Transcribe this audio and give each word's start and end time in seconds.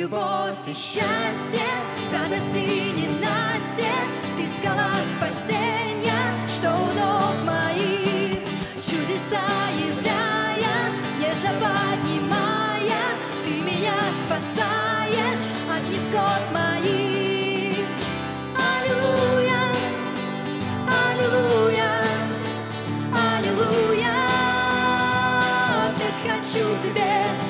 любовь 0.00 0.56
и 0.66 0.72
счастье, 0.72 1.68
радость 2.10 2.56
и 2.56 2.92
ненастье, 2.96 3.92
ты 4.34 4.48
скала 4.56 4.92
спасения, 5.14 6.22
что 6.56 6.70
у 6.70 6.86
ног 6.98 7.36
моих. 7.44 8.38
Чудеса 8.76 9.44
являя, 9.76 10.74
нежно 11.20 11.52
поднимая, 11.60 13.02
ты 13.44 13.60
меня 13.60 13.92
спасаешь 14.24 15.44
от 15.68 15.86
невзгод 15.90 16.44
моих. 16.54 17.84
Аллилуйя, 18.56 19.62
аллилуйя, 20.88 21.92
аллилуйя, 23.12 24.16
опять 25.90 26.20
хочу 26.24 26.64
тебе, 26.82 27.49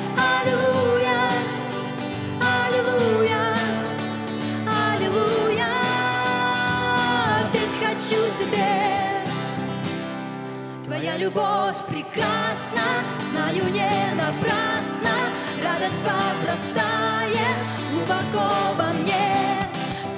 Твоя 11.00 11.16
любовь 11.16 11.78
прекрасна, 11.88 12.84
знаю 13.30 13.64
не 13.72 13.88
напрасно, 14.16 15.32
радость 15.64 16.04
возрастает 16.04 17.56
глубоко 17.90 18.74
во 18.76 18.92
мне. 18.92 19.66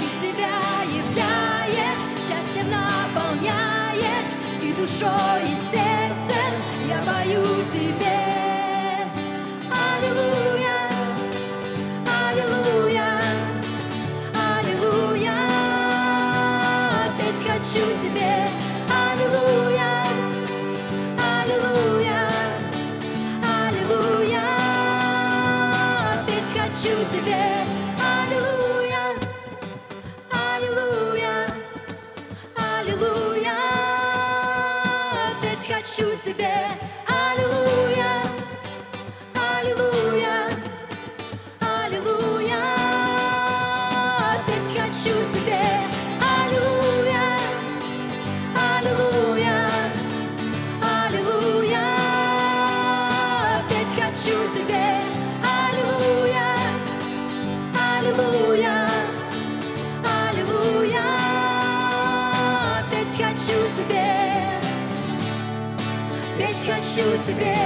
Ты 0.01 0.07
себя 0.07 0.59
являешь, 0.91 2.03
счастьем 2.19 2.69
наполняешь, 2.69 4.35
и 4.61 4.73
душой, 4.73 5.43
и 5.45 5.55
сердцем 5.71 6.53
я 6.89 7.01
пою 7.07 7.45
тебе. 7.73 8.19
Аллилуйя, 9.71 10.81
аллилуйя, 12.27 13.21
аллилуйя, 14.35 15.39
опять 17.07 17.47
хочу 17.47 17.87
тебе. 18.03 18.72
К 26.83 27.11
тебе. 27.13 27.37
Аллилуйя, 28.03 29.15
аллилуйя, 30.33 31.55
аллилуйя, 32.57 33.57
опять 35.31 35.65
хочу 35.69 36.11
тебе. 36.25 36.53
Опять 63.13 63.39
хочу 63.39 63.59
тебе. 63.77 64.05
Опять 66.35 66.67
хочу 66.67 67.23
тебе. 67.27 67.57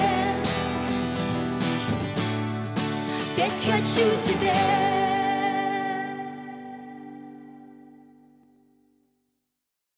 Опять 3.36 3.64
хочу 3.64 4.10
тебе. 4.26 4.95